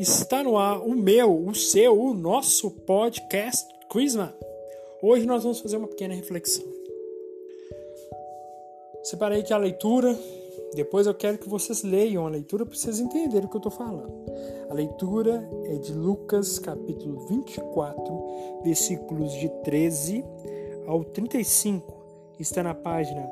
Está 0.00 0.42
no 0.42 0.56
ar 0.56 0.80
o 0.80 0.94
meu, 0.94 1.46
o 1.46 1.54
seu, 1.54 2.00
o 2.00 2.14
nosso 2.14 2.70
podcast 2.70 3.68
Crisma. 3.90 4.34
Hoje 5.02 5.26
nós 5.26 5.42
vamos 5.42 5.60
fazer 5.60 5.76
uma 5.76 5.88
pequena 5.88 6.14
reflexão. 6.14 6.64
Separei 9.02 9.40
aqui 9.40 9.52
a 9.52 9.58
leitura, 9.58 10.18
depois 10.74 11.06
eu 11.06 11.12
quero 11.12 11.36
que 11.36 11.50
vocês 11.50 11.82
leiam 11.82 12.26
a 12.26 12.30
leitura 12.30 12.64
para 12.64 12.74
vocês 12.74 12.98
entenderem 12.98 13.44
o 13.44 13.50
que 13.50 13.56
eu 13.56 13.58
estou 13.58 13.70
falando. 13.70 14.24
A 14.70 14.72
leitura 14.72 15.46
é 15.66 15.76
de 15.76 15.92
Lucas 15.92 16.58
capítulo 16.58 17.26
24, 17.26 18.62
versículos 18.64 19.34
de 19.34 19.50
13 19.64 20.24
ao 20.86 21.04
35. 21.04 21.94
Está 22.38 22.62
na 22.62 22.72
página 22.72 23.30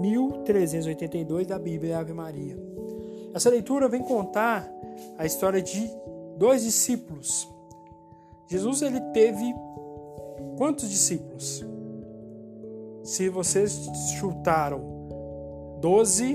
1382 0.00 1.46
da 1.46 1.58
Bíblia 1.58 1.98
Ave 1.98 2.14
Maria. 2.14 2.75
Essa 3.36 3.50
leitura 3.50 3.86
vem 3.86 4.00
contar 4.00 4.66
a 5.18 5.26
história 5.26 5.60
de 5.60 5.90
dois 6.38 6.62
discípulos. 6.62 7.46
Jesus 8.46 8.80
ele 8.80 8.98
teve 9.12 9.54
quantos 10.56 10.88
discípulos? 10.88 11.62
Se 13.02 13.28
vocês 13.28 13.78
chutaram 14.18 14.80
12, 15.82 16.34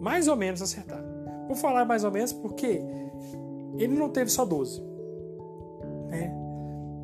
mais 0.00 0.26
ou 0.26 0.36
menos 0.36 0.62
acertaram. 0.62 1.04
Vou 1.48 1.54
falar 1.54 1.84
mais 1.84 2.02
ou 2.02 2.10
menos 2.10 2.32
porque 2.32 2.80
ele 3.76 3.94
não 3.94 4.08
teve 4.08 4.30
só 4.30 4.46
12. 4.46 4.80
Né? 6.08 6.34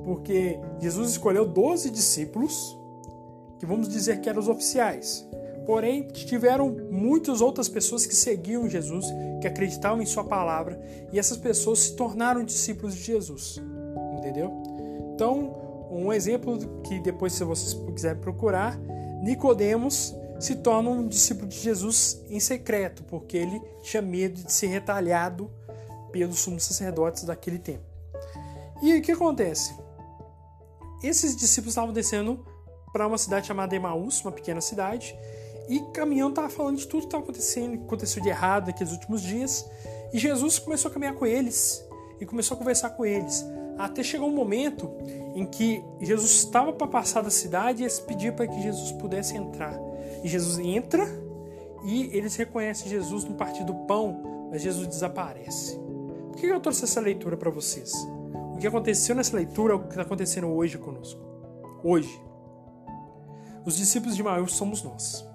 Porque 0.04 0.58
Jesus 0.78 1.10
escolheu 1.10 1.46
12 1.46 1.90
discípulos, 1.90 2.74
que 3.58 3.66
vamos 3.66 3.90
dizer 3.90 4.22
que 4.22 4.28
eram 4.30 4.40
os 4.40 4.48
oficiais. 4.48 5.28
Porém, 5.66 6.08
tiveram 6.08 6.70
muitas 6.90 7.40
outras 7.40 7.68
pessoas 7.68 8.06
que 8.06 8.14
seguiam 8.14 8.68
Jesus, 8.68 9.06
que 9.40 9.46
acreditavam 9.46 10.02
em 10.02 10.06
Sua 10.06 10.24
palavra, 10.24 10.80
e 11.12 11.18
essas 11.18 11.36
pessoas 11.36 11.80
se 11.80 11.96
tornaram 11.96 12.44
discípulos 12.44 12.94
de 12.94 13.02
Jesus. 13.02 13.60
Entendeu? 14.18 14.52
Então, 15.14 15.88
um 15.90 16.12
exemplo 16.12 16.58
que 16.82 16.98
depois, 17.00 17.32
se 17.32 17.44
vocês 17.44 17.74
quiserem 17.92 18.20
procurar, 18.20 18.78
Nicodemos 19.22 20.14
se 20.38 20.56
torna 20.56 20.88
um 20.88 21.06
discípulo 21.06 21.46
de 21.46 21.58
Jesus 21.58 22.24
em 22.30 22.40
secreto, 22.40 23.04
porque 23.04 23.36
ele 23.36 23.60
tinha 23.82 24.00
medo 24.00 24.42
de 24.42 24.52
ser 24.52 24.68
retalhado 24.68 25.50
pelos 26.10 26.38
sumos 26.38 26.64
sacerdotes 26.64 27.24
daquele 27.24 27.58
tempo. 27.58 27.84
E 28.82 28.96
o 28.96 29.02
que 29.02 29.12
acontece? 29.12 29.74
Esses 31.02 31.36
discípulos 31.36 31.72
estavam 31.72 31.92
descendo 31.92 32.44
para 32.92 33.06
uma 33.06 33.18
cidade 33.18 33.46
chamada 33.46 33.76
Emaús, 33.76 34.22
uma 34.22 34.32
pequena 34.32 34.60
cidade, 34.60 35.14
e 35.70 35.78
caminhando 35.92 36.30
estava 36.30 36.48
falando 36.48 36.78
de 36.78 36.86
tudo 36.88 37.02
que 37.02 37.06
estava 37.06 37.22
acontecendo, 37.22 37.74
aconteceu 37.74 38.20
de 38.20 38.28
errado 38.28 38.66
naqueles 38.66 38.92
últimos 38.92 39.22
dias. 39.22 39.70
E 40.12 40.18
Jesus 40.18 40.58
começou 40.58 40.90
a 40.90 40.92
caminhar 40.92 41.14
com 41.14 41.24
eles 41.24 41.88
e 42.20 42.26
começou 42.26 42.56
a 42.56 42.58
conversar 42.58 42.90
com 42.90 43.06
eles. 43.06 43.46
Até 43.78 44.02
chegou 44.02 44.28
um 44.28 44.34
momento 44.34 44.90
em 45.32 45.46
que 45.46 45.80
Jesus 46.00 46.32
estava 46.32 46.72
para 46.72 46.88
passar 46.88 47.22
da 47.22 47.30
cidade 47.30 47.82
e 47.82 47.84
eles 47.84 48.00
pediam 48.00 48.34
para 48.34 48.48
que 48.48 48.60
Jesus 48.60 48.90
pudesse 48.92 49.36
entrar. 49.36 49.78
E 50.24 50.28
Jesus 50.28 50.58
entra 50.58 51.06
e 51.84 52.10
eles 52.16 52.34
reconhecem 52.34 52.88
Jesus 52.88 53.22
no 53.22 53.36
partir 53.36 53.62
do 53.62 53.72
pão, 53.86 54.48
mas 54.50 54.62
Jesus 54.62 54.88
desaparece. 54.88 55.78
Por 56.32 56.36
que 56.36 56.46
eu 56.46 56.58
trouxe 56.58 56.82
essa 56.82 57.00
leitura 57.00 57.36
para 57.36 57.48
vocês? 57.48 57.92
O 58.54 58.58
que 58.58 58.66
aconteceu 58.66 59.14
nessa 59.14 59.36
leitura 59.36 59.74
é 59.74 59.76
o 59.76 59.80
que 59.84 59.90
está 59.90 60.02
acontecendo 60.02 60.48
hoje 60.48 60.76
conosco. 60.78 61.20
Hoje. 61.84 62.20
Os 63.64 63.76
discípulos 63.76 64.16
de 64.16 64.22
Maús 64.24 64.54
somos 64.54 64.82
nós 64.82 65.29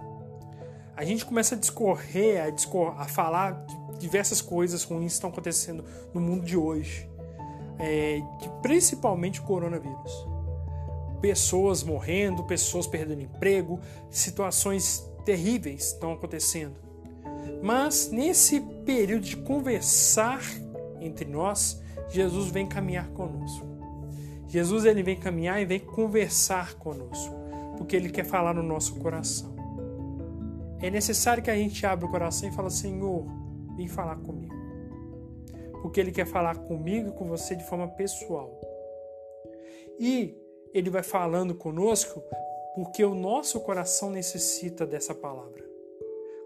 a 0.95 1.03
gente 1.03 1.25
começa 1.25 1.55
a 1.55 1.57
discorrer, 1.57 2.43
a, 2.43 2.49
discor 2.49 2.93
a 2.97 3.05
falar 3.05 3.65
de 3.65 3.99
diversas 3.99 4.41
coisas 4.41 4.83
ruins 4.83 5.13
estão 5.13 5.29
acontecendo 5.29 5.83
no 6.13 6.21
mundo 6.21 6.45
de 6.45 6.55
hoje, 6.55 7.09
é, 7.79 8.21
principalmente 8.61 9.41
o 9.41 9.43
coronavírus. 9.43 10.27
Pessoas 11.21 11.83
morrendo, 11.83 12.43
pessoas 12.43 12.87
perdendo 12.87 13.21
emprego, 13.21 13.79
situações 14.09 15.09
terríveis 15.25 15.87
estão 15.87 16.13
acontecendo. 16.13 16.75
Mas 17.61 18.09
nesse 18.11 18.61
período 18.85 19.23
de 19.23 19.37
conversar 19.37 20.41
entre 21.01 21.25
nós, 21.25 21.81
Jesus 22.09 22.49
vem 22.49 22.67
caminhar 22.67 23.07
conosco. 23.09 23.65
Jesus 24.47 24.85
ele 24.85 25.03
vem 25.03 25.17
caminhar 25.17 25.61
e 25.61 25.65
vem 25.65 25.79
conversar 25.79 26.75
conosco, 26.75 27.33
porque 27.77 27.95
ele 27.95 28.09
quer 28.09 28.25
falar 28.25 28.53
no 28.53 28.63
nosso 28.63 28.95
coração. 28.95 29.54
É 30.81 30.89
necessário 30.89 31.43
que 31.43 31.49
a 31.49 31.55
gente 31.55 31.85
abra 31.85 32.05
o 32.05 32.11
coração 32.11 32.49
e 32.49 32.51
fale: 32.51 32.69
Senhor, 32.69 33.25
vem 33.75 33.87
falar 33.87 34.17
comigo. 34.17 34.53
Porque 35.81 35.99
Ele 35.99 36.11
quer 36.11 36.25
falar 36.25 36.57
comigo 36.57 37.09
e 37.09 37.11
com 37.11 37.25
você 37.25 37.55
de 37.55 37.63
forma 37.63 37.87
pessoal. 37.87 38.59
E 39.99 40.35
Ele 40.73 40.89
vai 40.89 41.03
falando 41.03 41.55
conosco 41.55 42.21
porque 42.75 43.03
o 43.05 43.15
nosso 43.15 43.61
coração 43.61 44.09
necessita 44.09 44.85
dessa 44.85 45.15
palavra. 45.15 45.63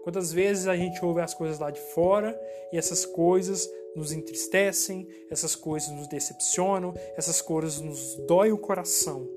Quantas 0.04 0.32
vezes 0.32 0.66
a 0.66 0.76
gente 0.76 1.04
ouve 1.04 1.20
as 1.20 1.34
coisas 1.34 1.58
lá 1.58 1.70
de 1.70 1.80
fora 1.80 2.40
e 2.72 2.78
essas 2.78 3.04
coisas 3.04 3.68
nos 3.94 4.12
entristecem, 4.12 5.08
essas 5.30 5.56
coisas 5.56 5.90
nos 5.90 6.06
decepcionam, 6.06 6.94
essas 7.16 7.42
coisas 7.42 7.80
nos 7.80 8.14
doem 8.26 8.52
o 8.52 8.58
coração. 8.58 9.28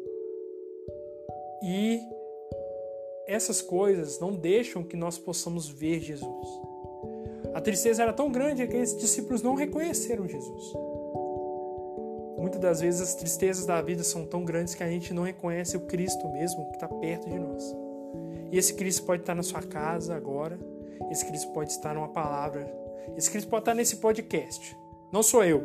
E 1.63 1.99
essas 3.27 3.61
coisas 3.61 4.19
não 4.19 4.35
deixam 4.35 4.83
que 4.83 4.97
nós 4.97 5.17
possamos 5.17 5.69
ver 5.69 5.99
Jesus. 5.99 6.47
A 7.53 7.61
tristeza 7.61 8.03
era 8.03 8.13
tão 8.13 8.31
grande 8.31 8.67
que 8.67 8.75
esses 8.75 8.97
discípulos 8.97 9.41
não 9.41 9.55
reconheceram 9.55 10.27
Jesus. 10.27 10.73
Muitas 12.37 12.59
das 12.59 12.81
vezes 12.81 13.01
as 13.01 13.15
tristezas 13.15 13.65
da 13.65 13.81
vida 13.81 14.03
são 14.03 14.25
tão 14.25 14.43
grandes 14.43 14.75
que 14.75 14.83
a 14.83 14.89
gente 14.89 15.13
não 15.13 15.23
reconhece 15.23 15.77
o 15.77 15.81
Cristo 15.81 16.27
mesmo 16.29 16.67
que 16.69 16.75
está 16.75 16.87
perto 16.87 17.29
de 17.29 17.39
nós. 17.39 17.63
E 18.51 18.57
esse 18.57 18.73
Cristo 18.73 19.03
pode 19.03 19.21
estar 19.21 19.35
na 19.35 19.43
sua 19.43 19.61
casa 19.61 20.15
agora, 20.15 20.59
esse 21.09 21.25
Cristo 21.25 21.51
pode 21.53 21.71
estar 21.71 21.93
numa 21.93 22.09
palavra, 22.09 22.71
esse 23.15 23.31
Cristo 23.31 23.49
pode 23.49 23.61
estar 23.61 23.73
nesse 23.73 23.97
podcast. 23.97 24.75
Não 25.11 25.23
sou 25.23 25.43
eu, 25.43 25.63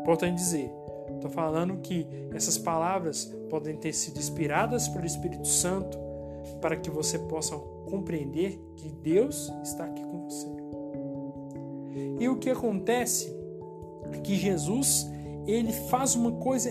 importante 0.00 0.36
dizer. 0.36 0.70
Estou 1.14 1.30
falando 1.30 1.78
que 1.78 2.06
essas 2.34 2.58
palavras 2.58 3.24
podem 3.48 3.76
ter 3.76 3.92
sido 3.92 4.18
inspiradas 4.18 4.88
pelo 4.88 5.06
Espírito 5.06 5.46
Santo 5.46 6.11
para 6.60 6.76
que 6.76 6.90
você 6.90 7.18
possa 7.18 7.56
compreender 7.56 8.60
que 8.76 8.88
Deus 8.88 9.52
está 9.62 9.84
aqui 9.84 10.02
com 10.02 10.28
você. 10.28 10.46
E 12.20 12.28
o 12.28 12.36
que 12.36 12.50
acontece 12.50 13.34
é 14.12 14.18
que 14.18 14.34
Jesus 14.36 15.10
ele 15.46 15.72
faz 15.72 16.14
uma 16.14 16.32
coisa 16.32 16.70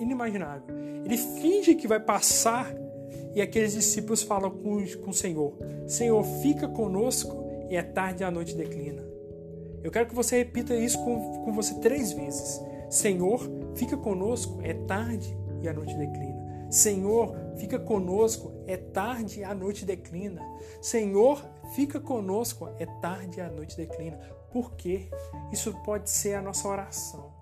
inimaginável. 0.00 0.74
Ele 1.04 1.16
finge 1.16 1.74
que 1.74 1.86
vai 1.86 2.00
passar 2.00 2.74
e 3.34 3.40
aqueles 3.40 3.72
discípulos 3.72 4.22
falam 4.22 4.50
com, 4.50 4.84
com 5.02 5.10
o 5.10 5.14
Senhor: 5.14 5.52
Senhor, 5.86 6.22
fica 6.42 6.68
conosco 6.68 7.44
e 7.70 7.76
é 7.76 7.82
tarde 7.82 8.22
e 8.22 8.26
a 8.26 8.30
noite 8.30 8.56
declina. 8.56 9.02
Eu 9.82 9.90
quero 9.90 10.06
que 10.06 10.14
você 10.14 10.38
repita 10.38 10.74
isso 10.74 10.98
com, 11.04 11.44
com 11.44 11.52
você 11.52 11.74
três 11.80 12.12
vezes. 12.12 12.60
Senhor, 12.88 13.40
fica 13.74 13.96
conosco, 13.96 14.60
é 14.62 14.72
tarde 14.72 15.36
e 15.62 15.68
a 15.68 15.72
noite 15.72 15.94
declina. 15.96 16.68
Senhor, 16.70 17.36
fica 17.58 17.78
conosco, 17.78 18.52
é 18.66 18.76
tarde 18.76 19.40
e 19.40 19.44
a 19.44 19.54
noite 19.54 19.84
declina. 19.84 20.40
Senhor, 20.80 21.44
fica 21.74 22.00
conosco, 22.00 22.68
é 22.78 22.86
tarde 23.00 23.38
e 23.38 23.42
a 23.42 23.48
noite 23.48 23.76
declina. 23.76 24.18
Por 24.52 24.72
quê? 24.72 25.08
Isso 25.52 25.74
pode 25.82 26.08
ser 26.10 26.34
a 26.34 26.42
nossa 26.42 26.68
oração. 26.68 27.32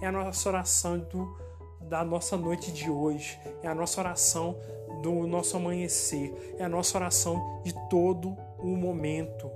É 0.00 0.06
a 0.06 0.12
nossa 0.12 0.48
oração 0.48 0.98
do, 0.98 1.36
da 1.80 2.04
nossa 2.04 2.36
noite 2.36 2.72
de 2.72 2.88
hoje. 2.88 3.38
É 3.62 3.68
a 3.68 3.74
nossa 3.74 4.00
oração 4.00 4.56
do 5.02 5.26
nosso 5.26 5.56
amanhecer. 5.56 6.54
É 6.58 6.64
a 6.64 6.68
nossa 6.68 6.96
oração 6.96 7.60
de 7.64 7.74
todo 7.88 8.36
o 8.58 8.68
momento. 8.68 9.50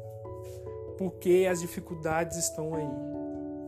Porque 0.99 1.47
as 1.50 1.61
dificuldades 1.61 2.37
estão 2.37 2.75
aí. 2.75 2.91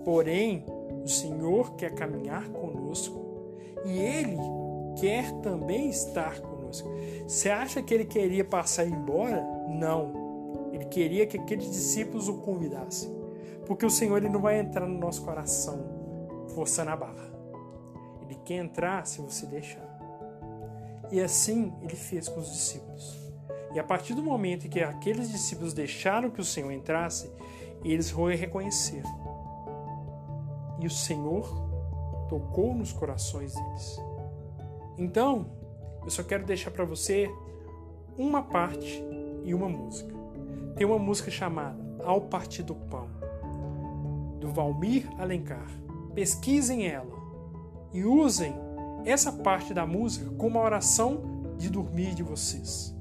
Porém, 0.04 0.64
o 1.02 1.08
Senhor 1.08 1.74
quer 1.76 1.94
caminhar 1.94 2.48
conosco 2.48 3.54
e 3.84 3.98
Ele 3.98 4.65
quer 5.00 5.32
também 5.40 5.88
estar 5.88 6.40
conosco. 6.40 6.88
Você 7.26 7.48
acha 7.48 7.82
que 7.82 7.94
ele 7.94 8.04
queria 8.04 8.44
passar 8.44 8.86
embora? 8.86 9.42
Não. 9.68 10.70
Ele 10.72 10.84
queria 10.84 11.26
que 11.26 11.38
aqueles 11.38 11.70
discípulos 11.70 12.28
o 12.28 12.38
convidassem. 12.38 13.14
Porque 13.66 13.84
o 13.84 13.90
Senhor 13.90 14.18
ele 14.18 14.28
não 14.28 14.40
vai 14.40 14.58
entrar 14.58 14.86
no 14.86 14.98
nosso 14.98 15.22
coração 15.22 15.96
forçando 16.54 16.90
a 16.90 16.96
barra. 16.96 17.32
Ele 18.22 18.36
quer 18.44 18.56
entrar 18.56 19.06
se 19.06 19.20
você 19.20 19.46
deixar. 19.46 19.84
E 21.10 21.20
assim 21.20 21.72
ele 21.82 21.96
fez 21.96 22.28
com 22.28 22.40
os 22.40 22.50
discípulos. 22.50 23.26
E 23.74 23.78
a 23.78 23.84
partir 23.84 24.14
do 24.14 24.22
momento 24.22 24.66
em 24.66 24.70
que 24.70 24.80
aqueles 24.80 25.30
discípulos 25.30 25.74
deixaram 25.74 26.30
que 26.30 26.40
o 26.40 26.44
Senhor 26.44 26.70
entrasse, 26.72 27.30
eles 27.84 28.10
reconheceram. 28.10 29.26
E 30.80 30.86
o 30.86 30.90
Senhor 30.90 31.46
tocou 32.28 32.74
nos 32.74 32.92
corações 32.92 33.54
deles. 33.54 34.00
Então, 34.98 35.46
eu 36.04 36.10
só 36.10 36.22
quero 36.22 36.44
deixar 36.44 36.70
para 36.70 36.84
você 36.84 37.30
uma 38.16 38.42
parte 38.42 39.02
e 39.44 39.54
uma 39.54 39.68
música. 39.68 40.14
Tem 40.76 40.86
uma 40.86 40.98
música 40.98 41.30
chamada 41.30 41.78
Ao 42.04 42.20
Partir 42.20 42.62
do 42.62 42.74
Pão, 42.74 43.08
do 44.40 44.48
Valmir 44.48 45.08
Alencar. 45.18 45.70
Pesquisem 46.14 46.86
ela 46.86 47.14
e 47.92 48.04
usem 48.04 48.54
essa 49.04 49.32
parte 49.32 49.72
da 49.72 49.86
música 49.86 50.30
como 50.36 50.58
a 50.58 50.62
oração 50.62 51.54
de 51.56 51.70
dormir 51.70 52.14
de 52.14 52.22
vocês, 52.22 52.94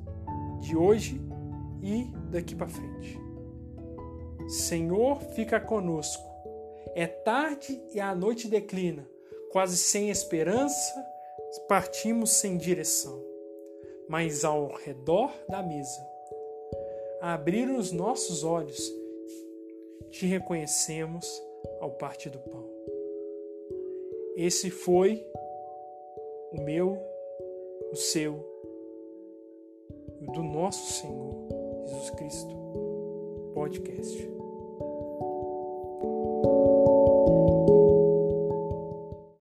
de 0.59 0.75
hoje 0.75 1.21
e 1.81 2.05
daqui 2.31 2.55
para 2.55 2.67
frente. 2.67 3.19
Senhor, 4.47 5.19
fica 5.35 5.59
conosco. 5.59 6.23
É 6.93 7.07
tarde 7.07 7.81
e 7.93 7.99
a 7.99 8.13
noite 8.15 8.47
declina, 8.47 9.05
quase 9.51 9.75
sem 9.75 10.09
esperança, 10.09 10.93
partimos 11.67 12.31
sem 12.31 12.57
direção. 12.57 13.23
Mas 14.07 14.45
ao 14.45 14.67
redor 14.67 15.31
da 15.49 15.63
mesa, 15.63 15.99
a 17.21 17.33
abrir 17.33 17.69
os 17.69 17.91
nossos 17.91 18.43
olhos, 18.43 18.93
te 20.11 20.25
reconhecemos 20.25 21.41
ao 21.79 21.91
partir 21.91 22.29
do 22.29 22.39
pão. 22.39 22.65
Esse 24.35 24.69
foi 24.69 25.25
o 26.51 26.61
meu, 26.61 26.97
o 27.91 27.95
seu, 27.95 28.33
o 30.21 30.31
do 30.31 30.43
nosso 30.43 31.01
Senhor 31.01 31.47
Jesus 31.85 32.09
Cristo 32.11 32.65
podcast. 33.53 34.44